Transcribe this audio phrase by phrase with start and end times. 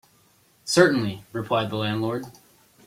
[0.65, 2.25] ‘Certainly,’ replied the landlord.